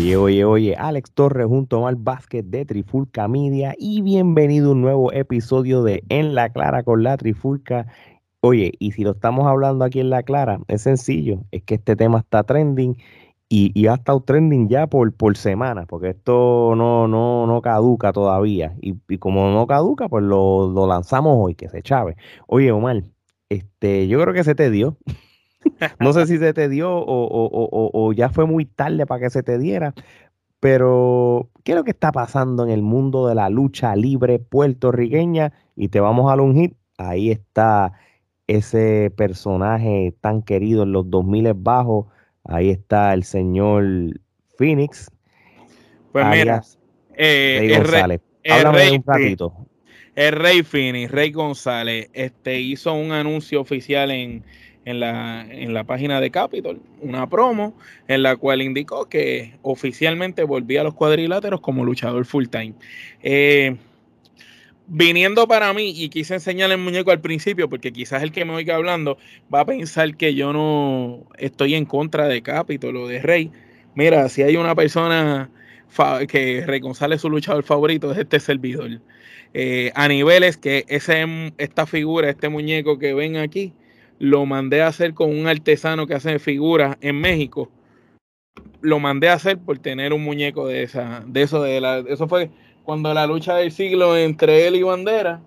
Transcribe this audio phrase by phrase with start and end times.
[0.00, 4.72] Oye, oye, oye, Alex Torres junto a Mal Vázquez de Trifulca Media y bienvenido a
[4.72, 7.86] un nuevo episodio de En la Clara con la Trifulca.
[8.40, 11.96] Oye, y si lo estamos hablando aquí en la Clara, es sencillo, es que este
[11.96, 12.96] tema está trending
[13.50, 18.74] y, ha estado trending ya por, por semana, porque esto no, no, no caduca todavía.
[18.80, 22.16] Y, como no caduca, pues lo, lo, lanzamos hoy, que se chave.
[22.46, 23.02] Oye, Omar,
[23.50, 24.96] este, yo creo que se te dio.
[26.00, 29.58] no sé si se te dio o, ya fue muy tarde para que se te
[29.58, 29.94] diera,
[30.58, 35.52] pero ¿qué es lo que está pasando en el mundo de la lucha libre puertorriqueña?
[35.76, 36.74] Y te vamos a un hit.
[36.98, 37.92] Ahí está
[38.46, 42.06] ese personaje tan querido en los 2000 bajos
[42.44, 43.84] Ahí está el señor
[44.56, 45.10] Phoenix.
[46.12, 46.62] Pues mira,
[47.16, 48.20] eh, Rey González.
[48.48, 49.66] Háblame un ratito.
[50.16, 54.42] El Rey Phoenix, Rey González, este, hizo un anuncio oficial en,
[54.84, 57.74] la, en la página de Capitol, una promo,
[58.08, 62.74] en la cual indicó que oficialmente volvía a los cuadriláteros como luchador full time.
[63.22, 63.76] Eh,
[64.86, 68.54] viniendo para mí, y quise enseñarle el muñeco al principio, porque quizás el que me
[68.54, 69.18] oiga hablando
[69.52, 73.50] va a pensar que yo no estoy en contra de Capitol o de Rey.
[73.94, 75.50] Mira, si hay una persona
[76.28, 79.00] que Rey González su luchador favorito, es este servidor.
[79.52, 83.72] Eh, a niveles que ese, esta figura, este muñeco que ven aquí,
[84.20, 87.70] lo mandé a hacer con un artesano que hace figuras en México.
[88.82, 92.28] Lo mandé a hacer por tener un muñeco de esa, de eso, de la, eso
[92.28, 92.50] fue
[92.84, 95.40] cuando la lucha del siglo entre él y Bandera,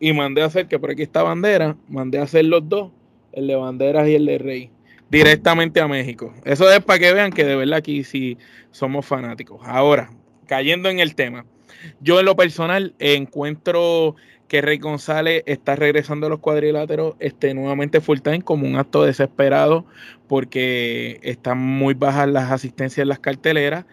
[0.00, 2.92] y mandé a hacer, que por aquí está Bandera, mandé a hacer los dos,
[3.32, 4.70] el de Banderas y el de Rey,
[5.10, 6.32] directamente a México.
[6.44, 8.38] Eso es para que vean que de verdad aquí sí
[8.70, 9.60] somos fanáticos.
[9.64, 10.10] Ahora,
[10.46, 11.44] cayendo en el tema,
[12.00, 14.16] yo en lo personal encuentro
[14.48, 19.04] que Rey González está regresando a los cuadriláteros este, nuevamente full time como un acto
[19.04, 19.86] desesperado
[20.28, 23.84] porque están muy bajas las asistencias en las carteleras,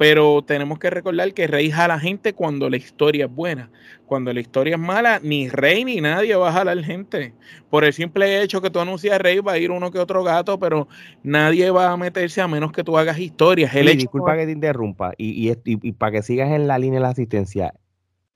[0.00, 3.70] pero tenemos que recordar que Rey jala gente cuando la historia es buena.
[4.06, 7.34] Cuando la historia es mala, ni Rey ni nadie va a jalar gente.
[7.68, 10.58] Por el simple hecho que tú anuncias Rey, va a ir uno que otro gato,
[10.58, 10.88] pero
[11.22, 13.74] nadie va a meterse a menos que tú hagas historias.
[13.98, 17.74] disculpa que te interrumpa y, y, para que sigas en la línea de la asistencia,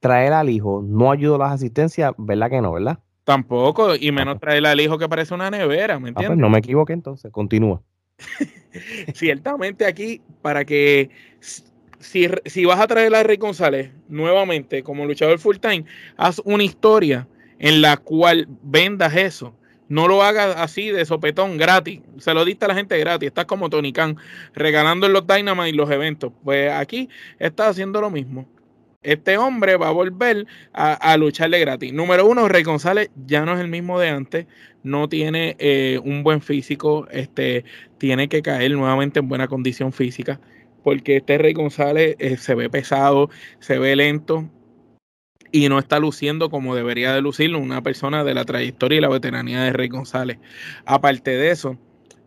[0.04, 2.98] traer al hijo no ayuda a las asistencias, ¿verdad que no, verdad?
[3.24, 6.38] Tampoco, y menos traer al hijo que parece una nevera, ¿me ah, pues, entiendes?
[6.42, 7.80] no me equivoqué entonces, continúa.
[9.14, 11.08] Ciertamente aquí, para que
[12.00, 15.86] si, si, vas a traer a Rey González nuevamente como luchador full time,
[16.18, 17.26] haz una historia
[17.58, 19.56] en la cual vendas eso.
[19.88, 22.02] No lo hagas así de sopetón gratis.
[22.18, 23.28] Se lo diste a la gente gratis.
[23.28, 24.18] Estás como Tony Khan
[24.52, 26.30] regalando en los Dynamite y los eventos.
[26.42, 28.46] Pues aquí estás haciendo lo mismo
[29.04, 31.92] este hombre va a volver a, lucharle gratis.
[31.92, 34.46] Número uno, Rey González ya no es el mismo de antes,
[34.82, 37.64] no tiene eh, un buen físico, este,
[37.98, 40.40] tiene que caer nuevamente en buena condición física,
[40.82, 44.50] porque este Rey González eh, se ve pesado, se ve lento
[45.52, 49.08] y no está luciendo como debería de lucirlo una persona de la trayectoria y la
[49.08, 50.38] veteranía de Rey González.
[50.84, 51.78] Aparte de eso,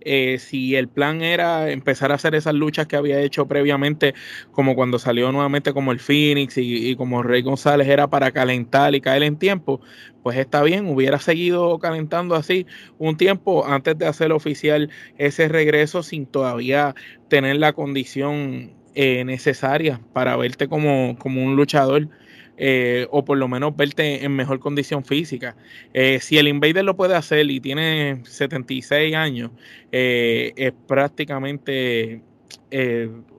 [0.10, 4.14] eh, si el plan era empezar a hacer esas luchas que había hecho previamente,
[4.52, 9.02] como cuando salió nuevamente como el Phoenix y, como Rey González era para calentar y
[9.02, 9.82] caer en tiempo,
[10.24, 12.66] pues está bien, hubiera seguido calentando así
[12.98, 16.96] un tiempo antes de hacer oficial ese regreso sin todavía
[17.28, 22.08] tener la condición eh, necesaria para verte como, como un luchador
[22.58, 25.56] eh, o por lo menos verte en mejor condición física.
[25.94, 29.52] Eh, si el Invader lo puede hacer y tiene 76 años,
[29.92, 32.22] eh, es prácticamente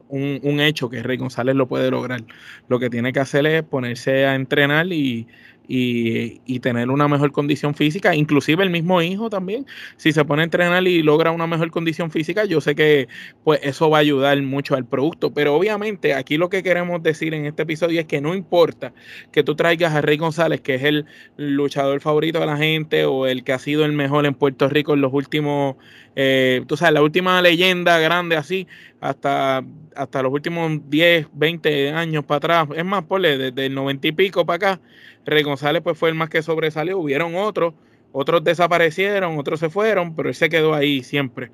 [0.08, 2.22] un, un, hecho que Rey González lo puede lograr.
[2.68, 5.26] Lo que tiene que hacer es ponerse a entrenar y,
[5.68, 10.44] y, tener una mejor condición física, inclusive el mismo hijo también, si se pone a
[10.44, 13.06] entrenar y logra una mejor condición física, yo sé que
[13.44, 17.34] pues eso va a ayudar mucho al producto, pero obviamente aquí lo que queremos decir
[17.34, 18.92] en este episodio es que no importa
[19.30, 21.06] que tú traigas a Rey González, que es el
[21.36, 24.94] luchador favorito de la gente o el que ha sido el mejor en Puerto Rico
[24.94, 25.76] en los últimos,
[26.16, 28.66] eh, tú sabes, la última leyenda grande así,
[29.00, 29.62] hasta,
[29.94, 34.12] hasta los últimos 10, 20 años para atrás, es más, ponle desde el 90 y
[34.12, 34.80] pico para acá,
[35.28, 37.74] Rey González pues fue el más que sobresalió, hubieron otros,
[38.12, 41.50] otros desaparecieron, otros se fueron, pero él se quedó ahí siempre.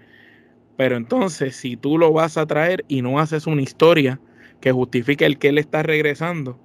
[0.77, 4.21] Pero entonces, si tú lo vas a traer y no haces una historia
[4.61, 6.59] que justifique el que él está regresando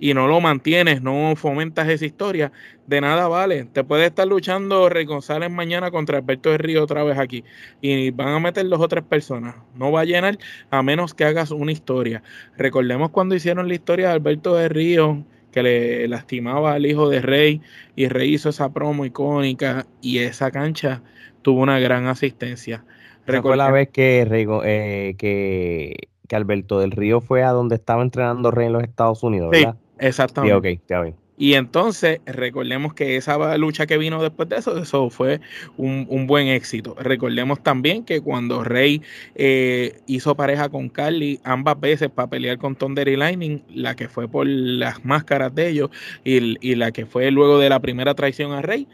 [0.00, 2.52] y no lo mantienes, no fomentas esa historia,
[2.86, 3.64] de nada vale.
[3.64, 7.44] Te puede estar luchando Rey González mañana contra Alberto de Río otra vez aquí
[7.80, 9.56] y van a meter dos o tres personas.
[9.74, 10.38] No va a llenar
[10.70, 12.22] a menos que hagas una historia.
[12.56, 15.24] Recordemos cuando hicieron la historia de Alberto de Río
[15.58, 17.60] que le lastimaba al hijo de Rey
[17.96, 21.02] y Rey hizo esa promo icónica y esa cancha
[21.42, 22.84] tuvo una gran asistencia.
[23.26, 25.96] Recuerda la vez que, eh, que,
[26.28, 29.74] que Alberto del Río fue a donde estaba entrenando Rey en los Estados Unidos, ¿verdad?
[29.74, 30.68] Sí, exactamente.
[30.68, 31.16] Sí, ok, está bien.
[31.40, 35.40] Y entonces, recordemos que esa lucha que vino después de eso, eso fue
[35.76, 36.96] un, buen éxito.
[36.98, 39.02] Recordemos también que cuando Rey
[39.36, 44.08] eh, hizo pareja con Carly ambas veces para pelear con Thunder y Lightning, la que
[44.08, 45.90] fue por las máscaras de ellos
[46.24, 48.88] y, y la que fue luego de la primera traición a Rey,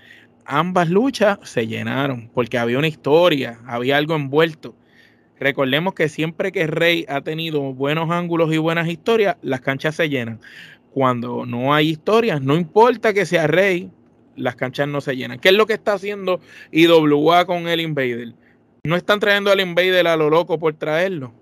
[0.44, 4.74] ambas luchas se llenaron porque había una historia, había algo envuelto.
[5.40, 10.08] Recordemos que siempre que Rey ha tenido buenos ángulos y buenas historias, las canchas se
[10.08, 10.40] llenan
[10.94, 13.90] cuando no hay historias, no importa que sea rey,
[14.36, 15.40] las canchas no se llenan.
[15.40, 18.32] ¿Qué es lo que está haciendo IWA con el Invader?
[18.84, 21.34] No están trayendo al Invader a lo loco por traerlo.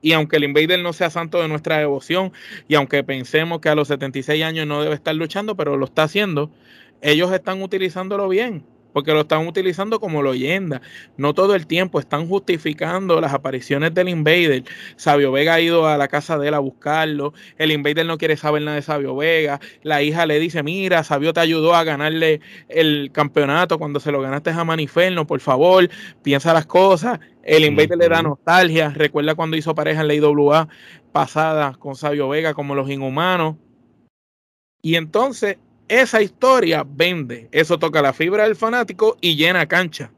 [0.00, 2.32] Y aunque el Invader no sea santo de nuestra devoción,
[2.68, 6.04] y aunque pensemos que a los 76 años no debe estar luchando, pero lo está
[6.04, 6.52] haciendo,
[7.02, 10.80] ellos están utilizándolo bien porque lo están utilizando como leyenda.
[11.16, 14.64] No todo el tiempo están justificando las apariciones del Invader.
[14.96, 17.32] Sabio Vega ha ido a la casa de él a buscarlo.
[17.58, 19.60] El Invader no quiere saber nada de Sabio Vega.
[19.82, 24.20] La hija le dice, mira, Sabio te ayudó a ganarle el campeonato cuando se lo
[24.20, 25.88] ganaste a Maniferno, por favor,
[26.22, 27.20] piensa las cosas.
[27.42, 28.90] El Invader le da nostalgia.
[28.90, 30.68] Recuerda cuando hizo pareja en la IWA
[31.12, 33.56] pasada con Sabio Vega como los inhumanos.
[34.82, 35.58] Y entonces
[35.90, 37.48] esa historia vende.
[37.50, 40.12] Eso toca la fibra del fanático y llena cancha.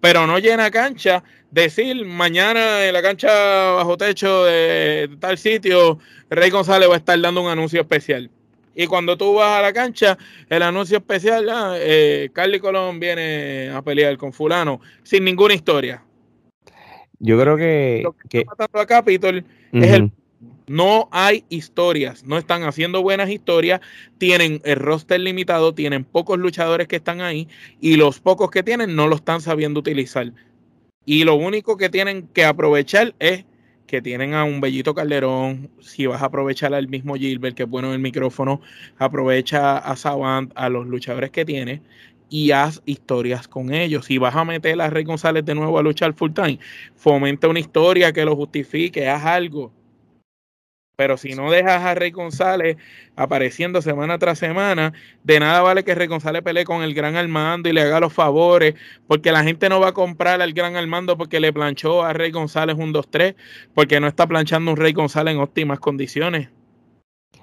[0.00, 3.28] Pero no llena cancha decir mañana en la cancha
[3.72, 5.98] bajo techo de tal sitio,
[6.30, 8.30] Rey González va a estar dando un anuncio especial.
[8.74, 10.16] Y cuando tú vas a la cancha,
[10.48, 16.02] el anuncio especial, ah, eh, Carly Colón viene a pelear con fulano, sin ninguna historia.
[17.18, 18.00] Yo creo que...
[18.02, 20.10] Lo que, Está matando a Capitol es el
[20.66, 23.80] no hay historias, no están haciendo buenas historias,
[24.18, 27.48] tienen el roster limitado, tienen pocos luchadores que están ahí
[27.80, 30.32] y los pocos que tienen no lo están sabiendo utilizar.
[31.04, 33.44] Y lo único que tienen que aprovechar es
[33.86, 37.68] que tienen a un Bellito Calderón, si vas a aprovechar al mismo Gilbert, que es
[37.68, 38.60] bueno en el micrófono,
[38.96, 41.82] aprovecha a Savant, a los luchadores que tiene
[42.28, 44.06] y haz historias con ellos.
[44.06, 46.60] Si vas a meter a Rey González de nuevo a luchar full time,
[46.94, 49.72] fomenta una historia que lo justifique, haz algo
[50.96, 52.76] pero si no dejas a Rey González
[53.16, 54.92] apareciendo semana tras semana,
[55.24, 58.12] de nada vale que Rey González pelee con el gran Armando y le haga los
[58.12, 58.74] favores,
[59.06, 62.30] porque la gente no va a comprar al gran Armando porque le planchó a Rey
[62.30, 63.34] González un 2-3,
[63.74, 66.48] porque no está planchando un Rey González en óptimas condiciones.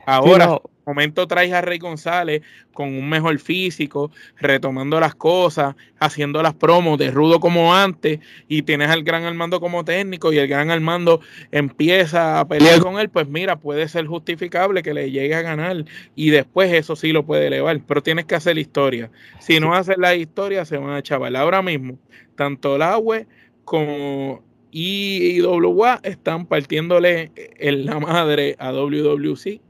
[0.06, 2.42] Ahora, momento traes a Rey González
[2.74, 8.62] con un mejor físico, retomando las cosas, haciendo las promos de rudo como antes, y
[8.62, 11.20] tienes al gran Armando como técnico, y el gran Armando
[11.52, 15.84] empieza a pelear con él, pues mira, puede ser justificable que le llegue a ganar,
[16.16, 19.12] y después eso sí lo puede elevar, pero tienes que hacer la historia.
[19.40, 21.36] Si no haces la historia, se van a chaval.
[21.36, 22.00] Ahora mismo,
[22.36, 23.24] tanto el agua
[23.66, 24.42] como
[24.72, 29.67] IWA están partiéndole en la madre a WWC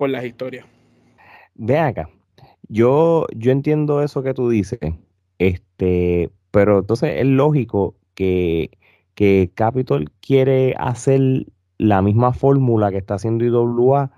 [0.00, 0.64] por las historias.
[1.56, 2.08] Ve acá,
[2.70, 4.80] yo, yo entiendo eso que tú dices,
[5.38, 8.70] este, pero entonces es lógico que,
[9.14, 11.20] que Capitol quiere hacer
[11.76, 14.10] la misma fórmula que está haciendo IWA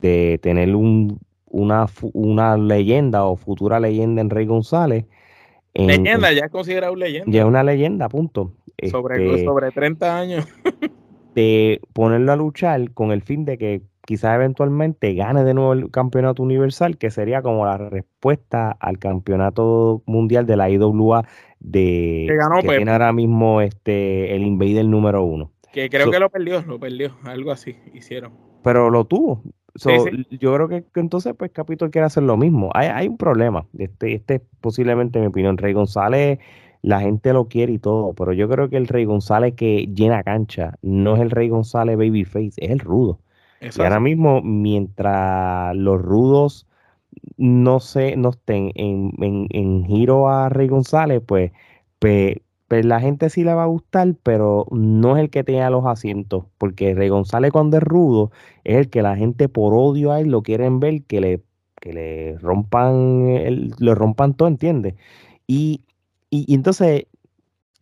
[0.00, 5.06] de tener un, una, una leyenda o futura leyenda en Rey González.
[5.72, 7.32] leyenda, ya es considerado leyenda.
[7.32, 8.52] Ya es una leyenda, punto.
[8.90, 10.46] Sobre, este, sobre 30 años.
[11.34, 15.90] de ponerlo a luchar con el fin de que quizás eventualmente gane de nuevo el
[15.90, 21.26] campeonato universal, que sería como la respuesta al campeonato mundial de la IWA
[21.60, 25.50] de que, ganó tiene ahora mismo este el Invader número uno.
[25.72, 28.32] Que creo que lo perdió, lo perdió, algo así hicieron.
[28.62, 29.42] Pero lo tuvo.
[30.30, 32.70] Yo creo que, entonces pues Capitol quiere hacer lo mismo.
[32.74, 33.66] Hay, hay un problema.
[33.78, 35.56] Este, este es posiblemente mi opinión.
[35.56, 36.38] Rey González
[36.82, 40.24] la gente lo quiere y todo, pero yo creo que el Rey González que llena
[40.24, 43.20] cancha no es el Rey González Babyface, es el rudo.
[43.62, 46.66] Y ahora mismo, mientras los rudos
[47.36, 49.12] no se no estén en,
[49.50, 51.52] en, giro a Rey González, pues,
[51.98, 52.36] pues,
[52.68, 55.86] pues, la gente sí le va a gustar, pero no es el que tenga los
[55.86, 58.32] asientos, porque Rey González cuando es rudo
[58.64, 61.42] es el que la gente por odio a él lo quieren ver que le,
[61.80, 64.94] que le rompan el, le rompan todo, ¿entiendes?
[65.46, 65.82] Y,
[66.30, 67.06] y, entonces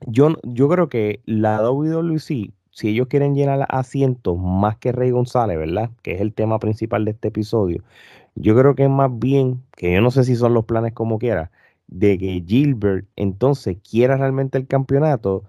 [0.07, 5.59] yo, yo creo que la WWC si ellos quieren llenar asientos más que Rey González,
[5.59, 5.91] ¿verdad?
[6.03, 7.83] Que es el tema principal de este episodio.
[8.35, 11.19] Yo creo que es más bien, que yo no sé si son los planes como
[11.19, 11.51] quiera,
[11.89, 15.45] de que Gilbert entonces quiera realmente el campeonato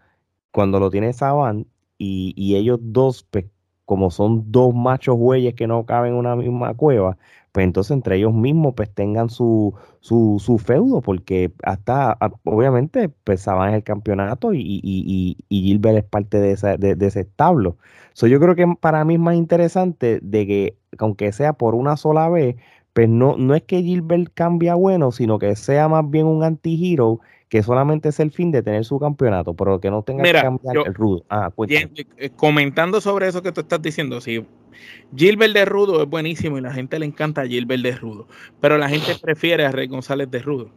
[0.51, 3.45] cuando lo tiene Saban y, y ellos dos pues,
[3.85, 7.17] como son dos machos güeyes que no caben en una misma cueva,
[7.51, 13.69] pues entonces entre ellos mismos pues tengan su, su, su feudo, porque hasta obviamente pensaban
[13.69, 17.77] en el campeonato y, y, y, Gilbert es parte de, esa, de, ese establo.
[18.13, 21.97] So, yo creo que para mí es más interesante de que, aunque sea por una
[21.97, 22.55] sola vez,
[22.93, 27.19] pues no, no es que Gilbert cambie bueno, sino que sea más bien un anti-hero
[27.49, 30.87] que solamente es el fin de tener su campeonato, pero que no tenga que cambiar
[30.87, 31.25] el rudo.
[31.29, 34.45] Ah, eh, comentando sobre eso que tú estás diciendo, sí,
[35.15, 38.27] Gilbert de Rudo es buenísimo y la gente le encanta a Gilbert de Rudo,
[38.59, 40.71] pero la gente prefiere a Rey González de Rudo.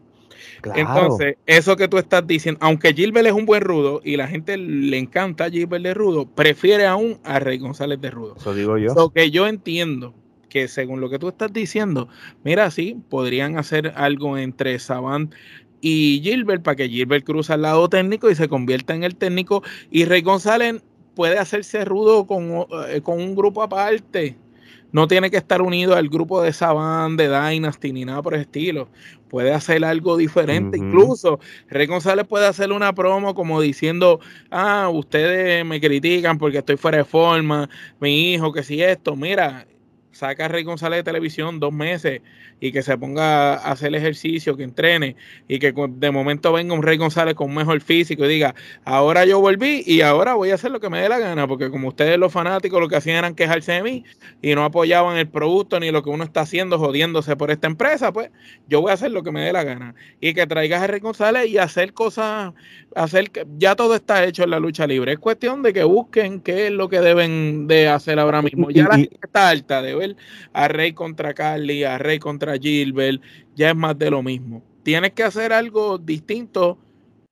[0.74, 4.56] Entonces, eso que tú estás diciendo, aunque Gilbert es un buen rudo y la gente
[4.56, 8.34] le encanta a Gilbert de Rudo, prefiere aún a Rey González de Rudo.
[8.36, 8.94] Eso digo yo.
[8.94, 10.14] Lo que yo entiendo
[10.48, 12.08] que según lo que tú estás diciendo,
[12.44, 15.34] mira, sí, podrían hacer algo entre Savant
[15.80, 19.62] y Gilbert para que Gilbert cruce al lado técnico y se convierta en el técnico
[19.90, 20.82] y Rey González
[21.14, 24.36] puede hacerse rudo con, eh, con un grupo aparte.
[24.92, 28.42] No tiene que estar unido al grupo de Saban, de Dynasty, ni nada por el
[28.42, 28.88] estilo.
[29.28, 30.78] Puede hacer algo diferente.
[30.78, 34.20] Incluso Rey González puede hacer una promo como diciendo,
[34.52, 37.68] ah, ustedes me critican porque estoy fuera de forma,
[37.98, 39.66] mi hijo, que si esto, mira,
[40.14, 42.22] saca a Rey González de televisión dos meses
[42.60, 45.16] y que se ponga a hacer ejercicio, que entrene
[45.48, 48.54] y que de momento venga un Rey González con mejor físico y diga,
[48.84, 51.70] ahora yo volví y ahora voy a hacer lo que me dé la gana, porque
[51.70, 54.04] como ustedes los fanáticos lo que hacían eran quejarse de mí
[54.40, 58.12] y no apoyaban el producto ni lo que uno está haciendo jodiéndose por esta empresa,
[58.12, 58.30] pues
[58.68, 61.00] yo voy a hacer lo que me dé la gana y que traigas a Rey
[61.00, 62.52] González y hacer cosas,
[62.94, 65.12] hacer que ya todo está hecho en la lucha libre.
[65.12, 68.70] Es cuestión de que busquen qué es lo que deben de hacer ahora mismo.
[68.70, 70.16] Ya la gente está alta de ver
[70.52, 73.20] a Rey contra Carly, a Rey contra Gilbert,
[73.54, 74.62] ya es más de lo mismo.
[74.82, 76.78] Tienes que hacer algo distinto,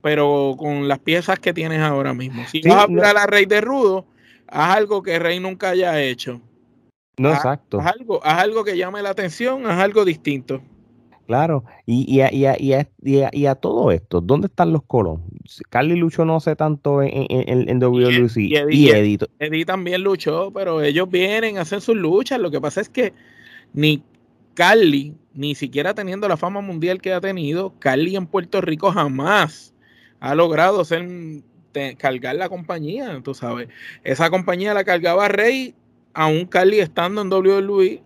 [0.01, 2.45] pero con las piezas que tienes ahora mismo.
[2.47, 4.07] Si vas a hablar a Rey de Rudo,
[4.49, 6.41] haz algo que Rey nunca haya hecho.
[7.19, 7.81] No, exacto.
[7.81, 10.63] Haz algo, haz algo que llame la atención, haz algo distinto.
[11.27, 15.23] Claro, y, y, a, y, a, y, a, todo esto, ¿dónde están los Colón?
[15.71, 20.83] Carly luchó no sé tanto en, en, en WWC y, Eddie, Eddie, también luchó, pero
[20.83, 22.41] ellos vienen a hacer sus luchas.
[22.41, 23.13] Lo que pasa es que
[23.73, 24.03] ni
[24.55, 29.75] Carly, ni siquiera teniendo la fama mundial que ha tenido, Carly en Puerto Rico jamás
[30.21, 31.09] ha logrado ser,
[31.99, 33.69] cargar la compañía, tú sabes.
[34.03, 35.75] Esa compañía la cargaba Rey,
[36.15, 38.03] aún Carly estando en WWE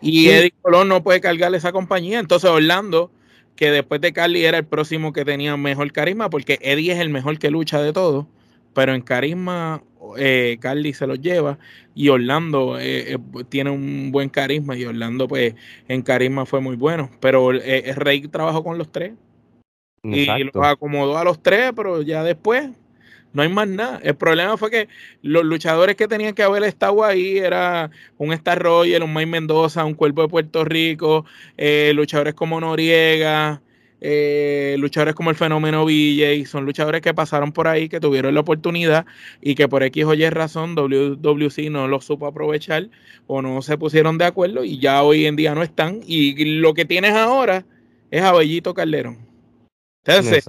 [0.00, 2.18] y Eddie Colón no puede cargarle esa compañía.
[2.18, 3.10] Entonces Orlando,
[3.56, 7.10] que después de Carly era el próximo que tenía mejor carisma, porque Eddie es el
[7.10, 8.26] mejor que lucha de todos,
[8.74, 9.82] pero en carisma
[10.16, 11.58] eh, Carly se lo lleva
[11.94, 15.54] y Orlando eh, eh, tiene un buen carisma y Orlando pues
[15.88, 19.12] en carisma fue muy bueno, pero Rey trabajó con los tres
[20.02, 22.70] y los acomodó a los tres, pero ya después
[23.32, 24.00] no hay más nada.
[24.02, 24.88] El problema fue que
[25.22, 29.84] los luchadores que tenían que haber estado ahí era un Star Roger, un Mike Mendoza,
[29.84, 31.24] un Cuerpo de Puerto Rico,
[31.56, 33.62] eh, luchadores como Noriega,
[34.00, 36.46] eh, luchadores como el Fenómeno VJ.
[36.46, 39.06] Son luchadores que pasaron por ahí, que tuvieron la oportunidad
[39.40, 42.88] y que por X o Y razón WWC no los supo aprovechar
[43.26, 46.00] o no se pusieron de acuerdo y ya hoy en día no están.
[46.06, 47.64] Y lo que tienes ahora
[48.10, 49.18] es a Bellito Calderón.
[50.04, 50.44] Entonces,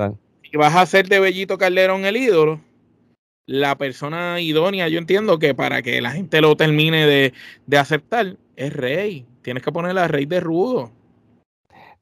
[0.50, 2.62] si vas a hacer de Bellito Calderón el ídolo,
[3.46, 8.74] la persona idónea, yo entiendo que para que la gente lo termine de, aceptar, es
[8.74, 9.26] rey.
[9.42, 10.92] Tienes que ponerle a rey de rudo.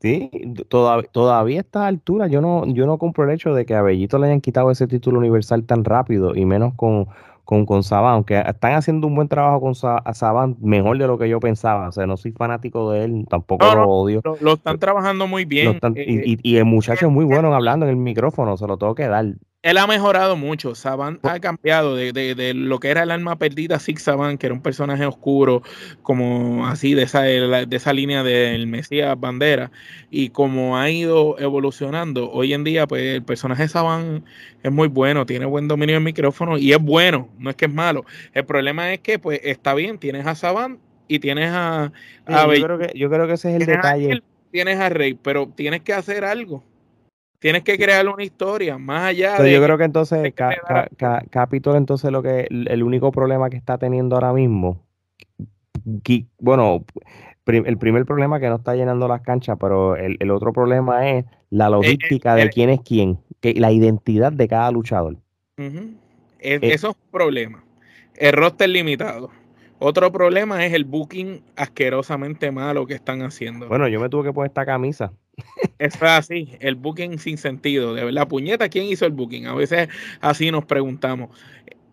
[0.02, 0.30] Sí,
[0.70, 3.82] todavía, todavía a esta altura yo no, yo no compro el hecho de que a
[3.82, 7.08] Bellito le hayan quitado ese título universal tan rápido y menos con,
[7.50, 11.28] con, con Saban, aunque están haciendo un buen trabajo con Saban, mejor de lo que
[11.28, 11.90] yo pensaba.
[11.90, 14.22] O sea, no soy fanático de él, tampoco lo odio.
[14.40, 15.80] Lo, están trabajando muy bien.
[15.96, 19.08] y, y, el muchacho es muy bueno hablando en el micrófono, se lo tengo que
[19.08, 19.26] dar
[19.62, 20.74] él ha mejorado mucho.
[20.76, 24.56] Saban ha cambiado de, de, lo que era el alma perdida, Six Saban, que era
[24.56, 25.64] un personaje oscuro,
[26.02, 29.72] como así de esa, de esa línea del Mesías Bandera,
[30.10, 34.24] y como ha ido evolucionando, hoy en día, pues el personaje Saban
[34.64, 37.74] es muy bueno, tiene buen dominio del micrófono y es bueno, no es que es
[37.74, 38.06] malo.
[38.34, 41.92] El problema es que, pues, está bien, tienes a Saban y tienes a.
[42.28, 44.22] yo, creo que, yo creo que ese es el detalle.
[44.52, 46.64] tienes a Rey, pero tienes que hacer algo.
[47.40, 50.34] Tienes que crear una historia más allá Pero Yo creo que entonces
[51.30, 54.86] Capitol, entonces lo que el único problema que está teniendo ahora mismo,
[56.40, 56.86] bueno,
[57.46, 61.68] el primer problema que no está llenando las canchas, pero el, otro problema es la
[61.68, 65.18] eh, logística de eh, quién es quién, que, la identidad de cada luchador.
[65.58, 65.96] Uh
[66.42, 67.62] eso es un problema.
[68.16, 69.30] El roster limitado.
[69.78, 73.68] Otro problema es el booking asquerosamente malo que están haciendo.
[73.68, 75.12] Bueno, yo me tuve que poner esta camisa.
[75.80, 77.94] Es así, el booking sin sentido.
[77.94, 79.48] De verdad, puñeta, ¿quién hizo el booking?
[79.48, 79.88] A veces
[80.20, 81.30] así nos preguntamos.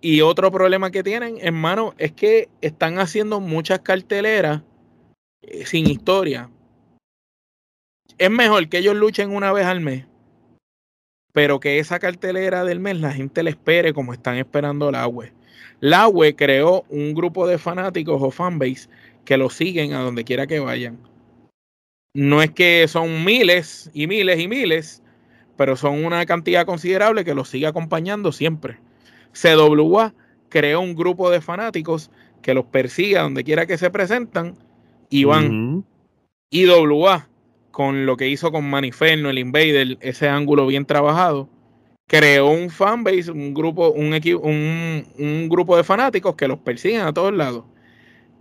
[0.01, 4.63] Y otro problema que tienen, hermano, es que están haciendo muchas carteleras
[5.43, 6.51] eh, sin historia.
[8.19, 10.07] Es mejor que ellos luchen una vez al mes,
[11.33, 15.33] pero que esa cartelera del mes la gente le espere como están esperando la web.
[15.81, 18.89] La web creó un grupo de fanáticos o fanbase
[19.25, 20.99] que lo siguen a donde quiera que vayan.
[22.17, 25.03] No es que son miles y miles y miles,
[25.59, 28.79] pero son una cantidad considerable que los sigue acompañando siempre.
[29.35, 30.15] CWA
[30.49, 34.55] creó un grupo de fanáticos que los persigue a donde quiera que se presentan
[35.11, 35.85] y van.
[36.49, 37.29] IWA,
[37.71, 41.51] con lo que hizo con Maniferno, el Invader, ese ángulo bien trabajado,
[42.07, 47.13] creó un fanbase, un grupo, un, un, un grupo de fanáticos que los persiguen a
[47.13, 47.65] todos lados.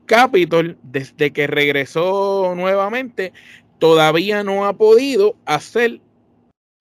[0.06, 3.34] Capitol, desde que regresó nuevamente,
[3.80, 6.02] todavía no ha podido hacer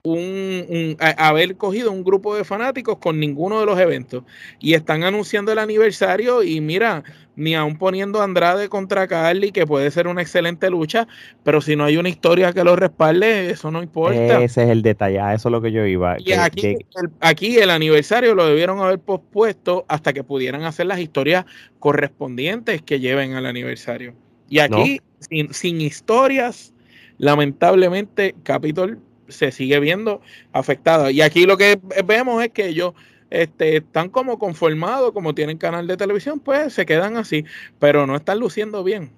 [0.07, 4.23] un, haber cogido un grupo de fanáticos con ninguno de los eventos
[4.61, 7.03] y están anunciando el aniversario y mira,
[7.37, 11.09] ni aún poniendo Andrade contra Carly, que puede ser una excelente lucha,
[11.43, 14.43] pero si no hay una historia que lo respalde, eso no importa.
[14.43, 16.17] Ese es el detalle, eso es lo que yo iba.
[16.19, 20.99] Y aquí, El, aquí el aniversario lo debieron haber pospuesto hasta que pudieran hacer las
[20.99, 21.47] historias
[21.79, 24.13] correspondientes que lleven al aniversario.
[24.51, 26.74] Y aquí, sin, sin historias,
[27.19, 30.21] lamentablemente, Capitol se sigue viendo
[30.53, 31.11] afectada.
[31.11, 32.95] Y aquí lo que vemos es que ellos
[33.31, 37.45] este, están como conformados, como tienen canal de televisión, pues se quedan así,
[37.79, 39.11] pero no están luciendo bien.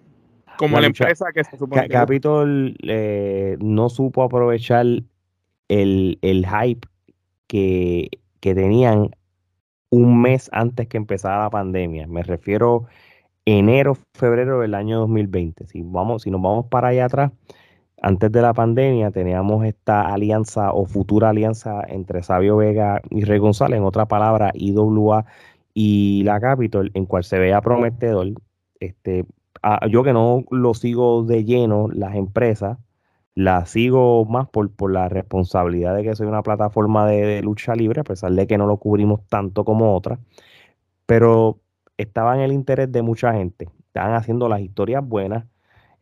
[0.59, 1.87] Como la, empresa que se supone.
[1.89, 4.87] Capitol eh, no supo aprovechar
[5.69, 6.89] el, hype
[7.47, 8.09] que,
[8.41, 9.11] que tenían
[9.91, 12.07] un mes antes que empezara la pandemia.
[12.07, 12.87] Me refiero
[13.45, 15.67] enero, febrero del año 2020.
[15.67, 17.33] Si, vamos, si nos vamos para allá atrás,
[18.03, 23.39] antes de la pandemia teníamos esta alianza o futura alianza entre Sabio Vega y Rey
[23.39, 25.25] González, en otra palabra, IWA
[25.75, 28.29] y la Capitol, en cual se vea prometedor.
[28.81, 29.25] Este,
[29.91, 32.79] yo que no lo sigo de lleno, las empresas,
[33.35, 37.75] las sigo más por, por la responsabilidad de que soy una plataforma de, de lucha
[37.75, 40.19] libre, a pesar de que no lo cubrimos tanto como otras,
[41.07, 41.61] pero
[41.97, 43.69] estaba en el interés de mucha gente.
[43.89, 45.47] Estaban haciendo las historias buenas,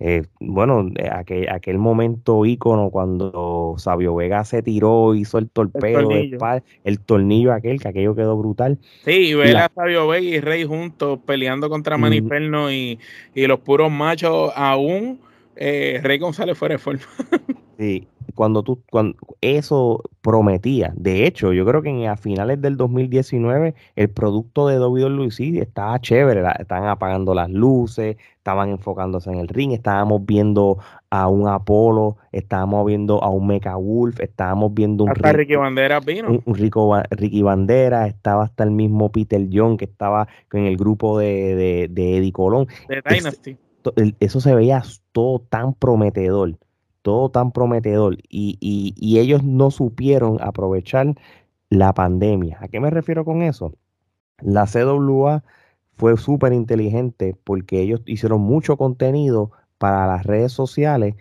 [0.07, 6.11] eh, bueno, aquel, aquel momento ícono cuando Sabio Vega se tiró, hizo el torpedo,
[6.85, 8.79] el tornillo, aquel, que aquello quedó brutal.
[9.07, 12.99] Sí, y ver a Sabio Vega y Rey juntos peleando contra Maniferno y,
[13.35, 15.21] y, los puros machos, aún
[15.57, 17.01] eh, Rey González fuera de forma.
[17.79, 20.93] sí, cuando tú, cuando eso prometía.
[20.97, 25.29] De hecho, yo creo que a finales del 2019 el producto de WWE
[25.61, 30.79] estaba chévere, estaban apagando las luces, estaban enfocándose en el ring, estábamos viendo
[31.11, 36.01] a un Apolo, estábamos viendo a un Mecha Wolf, estábamos viendo un hasta Ricky Bandera
[36.01, 36.43] vino.
[36.45, 41.19] Un, rico Ricky Bandera, estaba hasta el mismo Peter Young que estaba en el grupo
[41.19, 42.67] de, de, Eddie Colón.
[42.89, 43.57] De Dynasty.
[44.21, 46.57] eso se veía todo tan prometedor
[47.05, 51.15] todo tan prometedor y, y, ellos no supieron aprovechar
[51.69, 52.57] la pandemia.
[52.63, 53.75] ¿A qué me refiero con eso?
[54.41, 55.45] La CWA
[55.99, 61.15] fue súper inteligente porque ellos hicieron mucho contenido para las redes sociales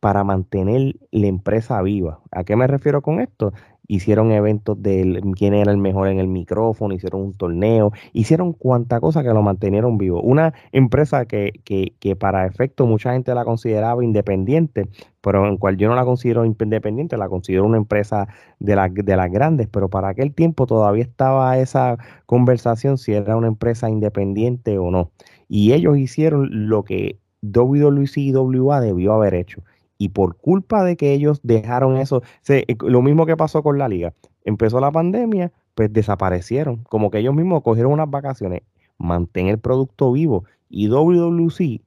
[0.00, 2.20] para mantener la empresa viva.
[2.30, 3.54] ¿A qué me refiero con esto?
[3.94, 9.00] Hicieron eventos de quién era el mejor en el micrófono, hicieron un torneo, hicieron cuanta
[9.00, 10.22] cosa que lo mantenieron vivo.
[10.22, 14.88] Una empresa que, que, que para efecto mucha gente la consideraba independiente,
[15.20, 18.28] pero en cual yo no la considero independiente, la considero una empresa
[18.60, 23.36] de, la, de las grandes, pero para aquel tiempo todavía estaba esa conversación si era
[23.36, 25.10] una empresa independiente o no.
[25.48, 29.62] Y ellos hicieron lo que WWC y WA debió haber hecho
[30.02, 33.88] y por culpa de que ellos dejaron eso, eh, lo mismo que pasó con la
[33.88, 38.62] liga, empezó la pandemia, pues desaparecieron, como que ellos mismos cogieron unas vacaciones,
[38.98, 41.82] mantén el producto vivo y WWC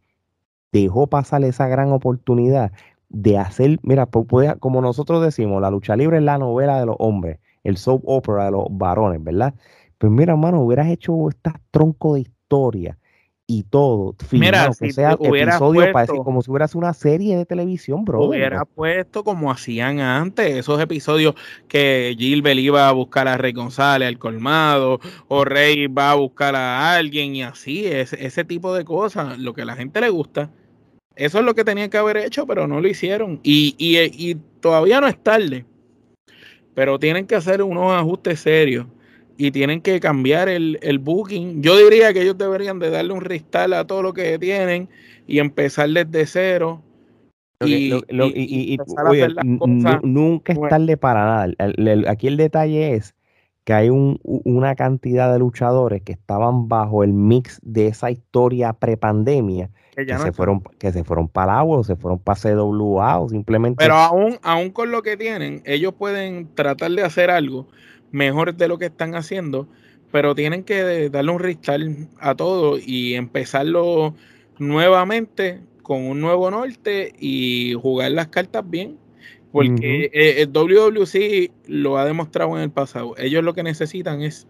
[0.72, 2.72] dejó pasar esa gran oportunidad
[3.10, 7.40] de hacer, mira, como nosotros decimos, la lucha libre es la novela de los hombres,
[7.66, 9.56] el soap opera de los varones, ¿verdad?
[9.98, 12.98] Pues mira, hermano, hubieras hecho esta tronco de historia
[13.48, 14.16] y todo.
[14.32, 18.24] Mira, si sea episodio puesto, como si fuera una serie de televisión, bro.
[18.24, 21.36] Hubiera puesto como hacían antes, esos episodios
[21.68, 26.56] que Gilbert iba a buscar a Rey González al colmado, o Rey va a buscar
[26.56, 30.10] a alguien y así, ese, ese tipo de cosas, lo que a la gente le
[30.10, 30.50] gusta.
[31.16, 33.40] Eso es lo que tenían que haber hecho, pero no lo hicieron.
[33.44, 35.66] Y, y, y todavía no es tarde.
[36.74, 38.86] Pero tienen que hacer unos ajustes serios
[39.38, 41.62] y tienen que cambiar el, el, booking.
[41.62, 44.90] Yo diría que ellos deberían de darle un restart a todo lo que tienen
[45.28, 46.82] y empezar desde cero.
[47.66, 47.92] y,
[50.04, 51.54] nunca es tarde para nada.
[52.10, 53.16] aquí el detalle es
[53.66, 59.72] que hay una cantidad de luchadores que estaban bajo el mix de esa historia prepandemia
[59.96, 63.30] que, se fueron que se fueron para el agua o se fueron para CWA o
[63.30, 67.68] simplemente pero aún aún con lo que tienen ellos pueden tratar de hacer algo
[68.16, 69.68] mejor de lo que están haciendo
[70.12, 71.84] pero tienen que darle un restart
[72.20, 74.16] a todo y empezarlo
[74.60, 78.98] nuevamente con un nuevo norte y jugar las cartas bien
[79.52, 83.16] porque el WWC lo ha demostrado en el pasado.
[83.18, 84.48] Ellos lo que necesitan es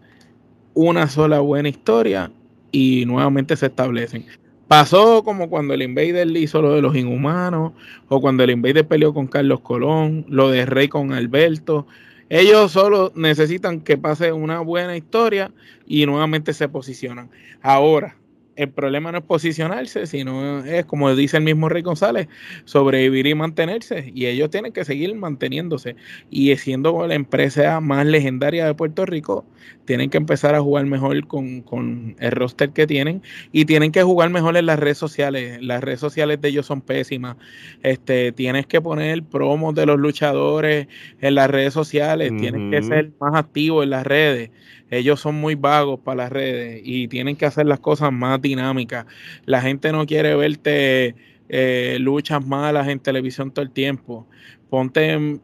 [0.74, 2.30] una sola buena historia
[2.72, 4.26] y nuevamente se establecen.
[4.68, 7.72] Pasó como cuando el Invader hizo lo de los inhumanos,
[8.08, 11.86] o cuando el Invader peleó con Carlos Colón, lo de Rey con Alberto.
[12.28, 15.52] Ellos solo necesitan que pase una buena historia
[15.86, 17.30] y nuevamente se posicionan.
[17.62, 18.16] Ahora,
[18.56, 22.28] el problema no es posicionarse, sino es, como dice el mismo Rey González,
[22.64, 24.10] sobrevivir y mantenerse.
[24.14, 25.96] Y ellos tienen que seguir manteniéndose.
[26.30, 29.44] Y siendo la empresa más legendaria de Puerto Rico,
[29.84, 34.30] tienen que empezar a jugar mejor con, el roster que tienen y tienen que jugar
[34.30, 35.62] mejor en las redes sociales.
[35.62, 37.36] Las redes sociales de ellos son pésimas.
[37.82, 40.88] Este, tienes que poner promos de los luchadores
[41.20, 44.50] en las redes sociales, tienes que ser más activo en las redes
[44.90, 49.06] ellos son muy vagos para las redes y tienen que hacer las cosas más dinámicas.
[49.44, 51.14] La gente no quiere verte
[51.48, 54.26] eh, luchas malas en televisión todo el tiempo.
[54.70, 55.40] Ponte,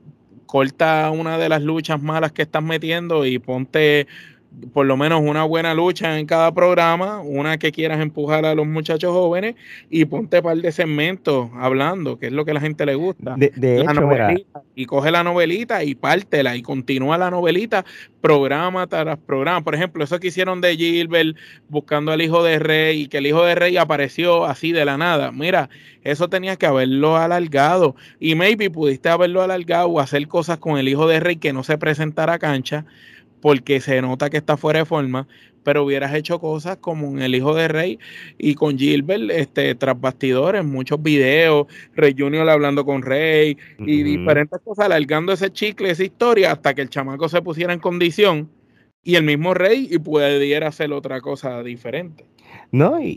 [0.46, 4.06] corta una de las luchas malas que estás metiendo y ponte
[4.72, 8.66] por lo menos una buena lucha en cada programa, una que quieras empujar a los
[8.66, 9.54] muchachos jóvenes
[9.90, 13.34] y ponte par de segmentos hablando, que es lo que a la gente le gusta.
[13.36, 14.08] De, hecho,
[14.74, 17.84] y coge la novelita y pártela y continúa la novelita,
[18.20, 19.62] programa tras programa.
[19.62, 21.36] Por ejemplo, eso que hicieron de Gilbert
[21.68, 24.96] buscando al hijo de Rey y que el hijo de Rey apareció así de la
[24.96, 25.32] nada.
[25.32, 25.70] Mira,
[26.02, 30.88] eso tenías que haberlo alargado y maybe pudiste haberlo alargado o hacer cosas con el
[30.88, 32.84] hijo de Rey que no se presentara a cancha
[33.42, 35.26] porque se nota que está fuera de forma,
[35.64, 37.98] pero hubieras hecho cosas como en El Hijo de Rey
[38.38, 44.60] y con Gilbert, este, tras bastidores, muchos videos, Rey Junior hablando con Rey y diferentes
[44.64, 48.48] cosas, alargando ese chicle, esa historia, hasta que el chamaco se pusiera en condición
[49.02, 52.24] y el mismo Rey y pudiera hacer otra cosa diferente.
[52.70, 53.16] No, y,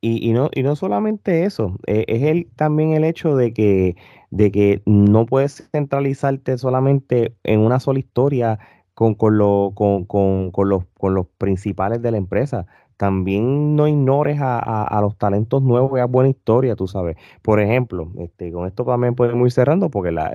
[0.00, 3.94] y, no, y no solamente eso, e, es el, también el hecho de que,
[4.30, 8.58] de que no puedes centralizarte solamente en una sola historia
[9.00, 12.66] con, con, lo, con, con, con, los, con los principales de la empresa.
[12.98, 17.16] También no ignores a, a, los talentos nuevos y a buena historia, tú sabes.
[17.40, 20.30] Por ejemplo, este, con esto también podemos ir cerrando, porque la,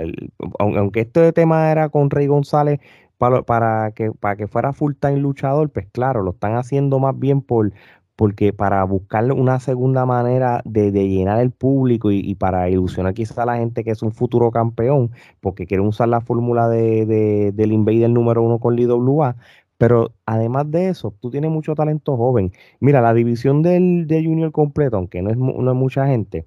[0.58, 2.80] aunque este tema era con Rey González
[3.20, 7.20] para, para, que, para que fuera full time luchador, pues claro, lo están haciendo más
[7.20, 7.72] bien por,
[8.16, 13.46] porque para buscar una segunda manera de, llenar el público y, para ilusionar quizás a
[13.46, 17.72] la gente que es un futuro campeón, porque quieren usar la fórmula de, de, del
[17.72, 19.36] Invader número uno con LWA,
[19.78, 22.54] pero además de eso, tú tienes mucho talento joven.
[22.80, 26.46] Mira, la división del, de Junior completo, aunque no es, no es mucha gente,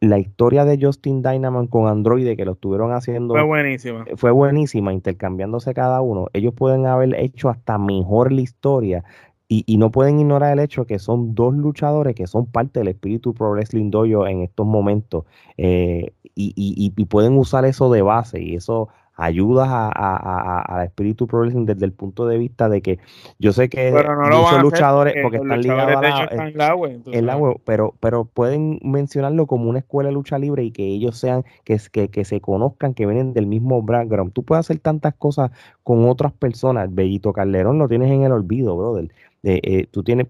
[0.00, 4.06] la historia de Justin Dynaman con Android que lo estuvieron haciendo fue buenísima.
[4.16, 6.28] Fue buenísima, intercambiándose cada uno.
[6.32, 9.04] Ellos pueden haber hecho hasta mejor la historia
[9.52, 13.34] y, no pueden ignorar el hecho que son dos luchadores que son parte del espíritu
[13.34, 15.24] Pro Wrestling Dojo en estos momentos
[15.58, 21.66] eh, y, pueden usar eso de base y eso ayuda a, a, espíritu Pro Wrestling
[21.66, 23.00] desde el punto de vista de que
[23.40, 29.68] yo sé que muchos luchadores porque están ligados a la, pero pero pueden mencionarlo como
[29.68, 33.04] una escuela de lucha libre y que ellos sean que, que, que se conozcan que
[33.04, 34.32] vienen del mismo background.
[34.32, 35.50] Tú puedes hacer tantas cosas
[35.82, 36.94] con otras personas.
[36.94, 39.10] Bellito Calderón lo tienes en el olvido brother
[39.42, 40.26] eh, tú tienes,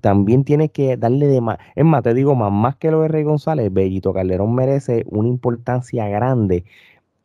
[0.00, 1.58] también tienes que darle de más.
[1.74, 5.28] Es más, te digo más, más que lo de Rey González, Bellito Calderón merece una
[5.28, 6.64] importancia grande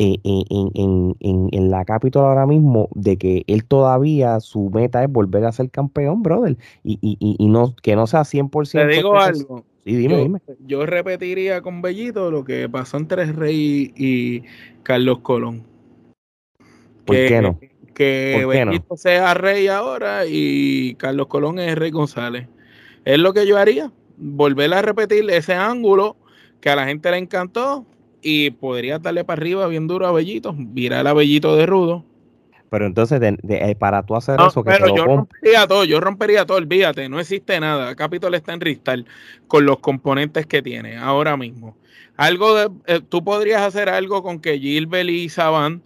[0.03, 5.51] eh, en, la capital ahora mismo de que él todavía su meta es volver a
[5.51, 8.71] ser campeón, brother, y, y, no que no sea 100%.
[8.71, 9.63] Te digo algo.
[9.83, 10.41] Sí, dime, yo, dime.
[10.65, 14.41] Yo repetiría con Bellito lo que pasó entre Rey y
[14.81, 15.63] Carlos Colón.
[17.05, 17.59] ¿Por qué no?
[17.93, 22.47] Que Benito sea rey ahora y Carlos Colón es rey González.
[23.05, 26.15] Es lo que yo haría, volver a repetir ese ángulo
[26.59, 27.85] que a la gente le encantó
[28.21, 32.05] y podría darle para arriba bien duro a Bellito, virar a Bellito de rudo.
[32.69, 36.57] Pero entonces, eh, para tú hacer eso, que pero yo rompería todo, yo rompería todo,
[36.57, 37.95] olvídate, no existe nada.
[37.95, 39.05] Capitol está en Ristal
[39.47, 41.75] con los componentes que tiene ahora mismo.
[42.15, 45.81] Algo de, eh, tú podrías hacer algo con que Gilbert y Saban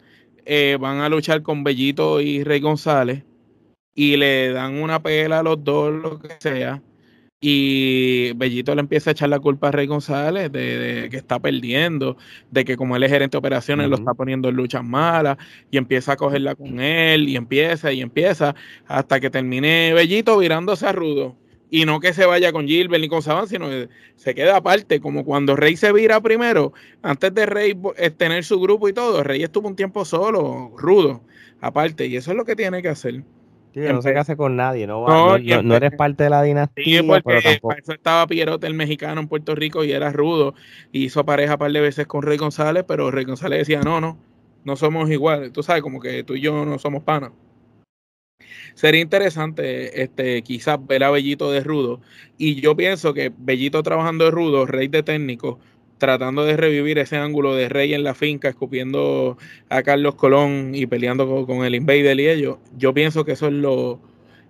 [0.45, 3.23] eh, van a luchar con Bellito y Rey González
[3.95, 6.83] y le dan una pela a los dos, lo que sea.
[7.41, 12.17] Y Bellito le empieza a echar la culpa a Rey González de, que está perdiendo,
[12.51, 15.37] de que como él es gerente de operaciones, lo está poniendo en luchas malas,
[15.69, 18.55] y empieza a cogerla con él, y empieza, y empieza,
[18.87, 21.35] hasta que termine Bellito virándose a Rudo.
[21.69, 24.99] Y no que se vaya con Gilbert ni con Saban, sino que se queda aparte,
[24.99, 29.23] como cuando Rey se vira primero, antes de Rey eh, tener su grupo y todo,
[29.23, 31.21] Rey estuvo un tiempo solo, rudo,
[31.61, 33.23] aparte, y eso es lo que tiene que hacer
[33.75, 36.83] no se case con nadie, no, no, no, eres parte de la dinastía.
[36.83, 40.55] Sí, porque eso estaba Pierote, el mexicano en Puerto Rico, y era rudo.
[40.91, 43.99] Y hizo pareja un par de veces con Rey González, pero Rey González decía, no,
[43.99, 44.17] no,
[44.63, 45.51] no somos iguales.
[45.51, 47.31] Tú sabes, como que tú y yo no somos panas.
[48.75, 52.01] Sería interesante este, quizás ver a Bellito de rudo.
[52.37, 55.59] Y yo pienso que Bellito trabajando de rudo, rey de técnico,
[55.97, 59.37] tratando de revivir ese ángulo de Rey en la finca, escupiendo
[59.69, 63.53] a Carlos Colón y peleando con, el Invader y ellos, yo pienso que eso es
[63.53, 64.01] lo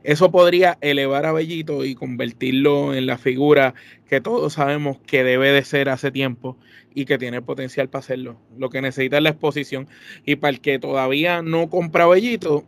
[0.03, 3.73] eso podría elevar a Bellito y convertirlo en la figura
[4.07, 6.57] que todos sabemos que debe de ser hace tiempo
[6.93, 8.37] y que tiene potencial para hacerlo.
[8.55, 9.87] Lo que necesita es la exposición
[10.23, 12.65] y para el que todavía no compra Bellito,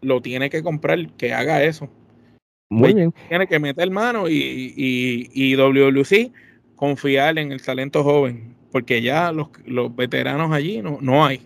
[0.00, 1.88] lo tiene que comprar, que haga eso.
[2.70, 3.14] Muy bien.
[3.28, 4.34] Tiene que meter mano y,
[4.76, 6.32] y, y WWC
[6.78, 9.48] confiar en el talento joven, porque ya los,
[9.94, 11.42] veteranos allí no, no hay.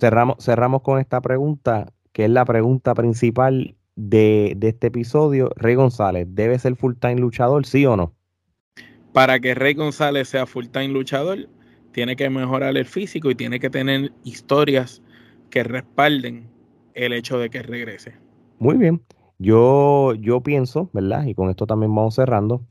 [0.00, 5.50] Cerramos, cerramos con esta pregunta, que es la pregunta principal de, este episodio.
[5.56, 8.14] Rey González, ¿debe ser full time luchador, sí o no?
[9.12, 11.48] Para que Rey González sea full time luchador,
[11.92, 15.02] tiene que mejorar el físico y tiene que tener historias
[15.50, 16.48] que respalden
[16.96, 18.14] el hecho de que regrese.
[18.58, 19.02] Muy bien.
[19.38, 21.26] Yo, yo pienso, ¿verdad?
[21.26, 22.62] Y con esto también vamos cerrando.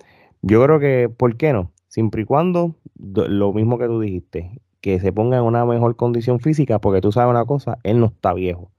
[0.42, 1.72] Yo creo que, ¿por qué no?
[1.96, 6.42] siempre y cuando, lo mismo que tú dijiste, que se ponga en una mejor condición
[6.42, 8.70] física, porque tú sabes una cosa, él no está viejo.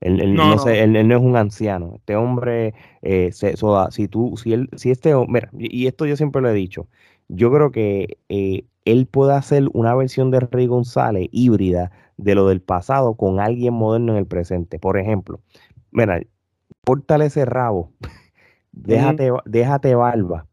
[0.00, 1.92] Él, no, él, no es un anciano.
[1.94, 3.54] Este hombre, eh, se,
[3.90, 6.88] si tú, si él, si este hombre, y esto yo siempre lo he dicho,
[7.28, 12.48] yo creo que eh, él puede hacer una versión de Rey González híbrida de lo
[12.48, 14.78] del pasado con alguien moderno en el presente.
[14.78, 15.40] Por ejemplo,
[15.90, 16.20] mira,
[16.84, 17.92] pórtale ese rabo,
[18.72, 20.46] déjate, déjate barba,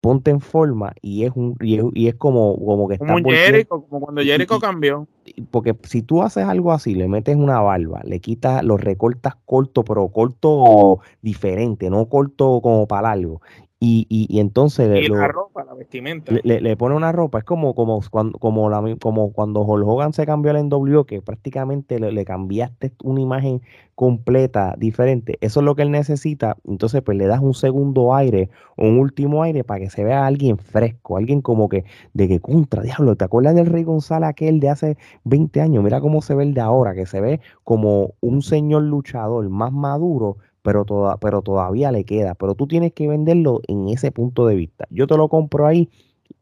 [0.00, 4.00] ponte en forma y es un y es, como, como que está como Jericho, como
[4.00, 5.08] cuando Jericho cambió.
[5.50, 9.84] Porque si tú haces algo así, le metes una barba, le quitas, lo recortas corto,
[9.84, 13.40] pero corto diferente, no corto como para algo,
[13.78, 16.32] y, y, entonces y la ropa, la vestimenta.
[16.42, 20.24] Le, pone una ropa, es como, como, cuando, como, la, como cuando Hulk Hogan se
[20.24, 23.60] cambió al NW, que prácticamente le, cambiaste una imagen
[23.94, 25.36] completa, diferente.
[25.42, 26.56] Eso es lo que él necesita.
[26.66, 30.56] Entonces, pues le das un segundo aire, un último aire para que se vea alguien
[30.56, 31.84] fresco, alguien como que,
[32.14, 35.84] de que contra, diablo, ¿te acuerdas del Rey González aquel de hace 20 años?
[35.84, 39.72] Mira cómo se ve el de ahora, que se ve como un señor luchador más
[39.72, 42.34] maduro, pero, toda, pero todavía le queda.
[42.34, 44.88] Pero tú tienes que venderlo en ese punto de vista.
[44.90, 45.88] Yo te lo compro ahí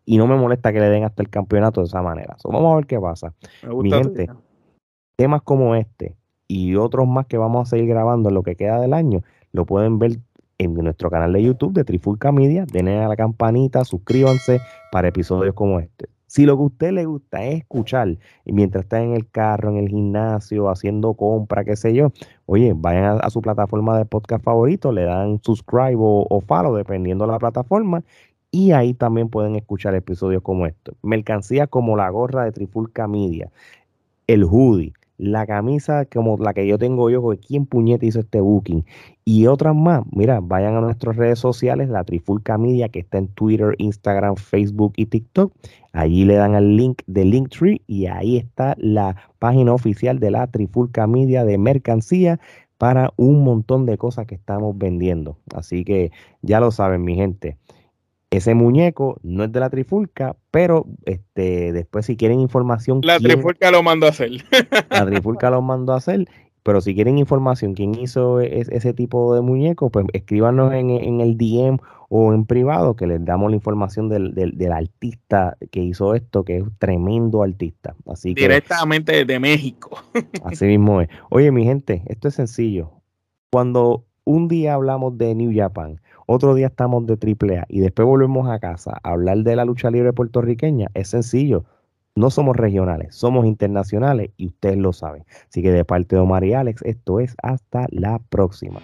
[0.06, 2.34] y no me molesta que le den hasta el campeonato de esa manera.
[2.42, 3.34] vamos a ver qué pasa.
[3.68, 4.30] Mi gente,
[5.16, 6.16] temas como este
[6.48, 9.20] y otros más que vamos a seguir grabando en lo que queda del año,
[9.52, 10.20] lo pueden ver
[10.56, 12.64] en nuestro canal de YouTube de Trifulca Media.
[12.72, 16.08] Denle a la campanita, suscríbanse para episodios como este.
[16.34, 19.76] Si lo que a usted le gusta es escuchar mientras está en el carro, en
[19.76, 22.10] el gimnasio, haciendo compra, qué sé yo,
[22.46, 27.30] oye, vayan a, su plataforma de podcast favorito, le dan subscribe o, follow, dependiendo de
[27.30, 28.02] la plataforma,
[28.50, 30.96] y ahí también pueden escuchar episodios como estos.
[31.02, 33.52] Mercancía como la gorra de Trifulca Media,
[34.26, 38.84] el hoodie, la camisa como la que yo tengo yo, quién puñete hizo este booking,
[39.24, 43.28] y otras más, mira, vayan a nuestras redes sociales, la Trifulca Media, que está en
[43.28, 45.52] Twitter, Instagram, Facebook y TikTok.
[45.92, 50.46] Allí le dan al link de Linktree y ahí está la página oficial de la
[50.48, 52.38] Trifulca Media de mercancía
[52.76, 55.38] para un montón de cosas que estamos vendiendo.
[55.54, 56.10] Así que
[56.42, 57.56] ya lo saben, mi gente.
[58.36, 63.00] Ese muñeco no es de la trifulca, pero este, después si quieren información...
[63.02, 64.32] La trifulca lo mandó a hacer.
[64.90, 66.26] la trifulca lo mandó a hacer,
[66.64, 71.36] pero si quieren información, quién hizo e, ese tipo de muñeco, pues escríbanos en, el
[71.36, 76.44] DM o en privado que les damos la información del, del, artista que hizo esto,
[76.44, 77.94] que es un tremendo artista.
[78.06, 80.02] Así Directamente desde México.
[80.44, 81.08] así mismo es.
[81.30, 82.90] Oye, mi gente, esto es sencillo.
[83.50, 88.48] Cuando un día hablamos de New Japan, otro día estamos de AAA y después volvemos
[88.48, 91.64] a casa a hablar de la lucha libre puertorriqueña, es sencillo.
[92.16, 95.24] No somos regionales, somos internacionales y ustedes lo saben.
[95.48, 98.80] Así que de parte de Omar y Alex, esto es hasta la próxima.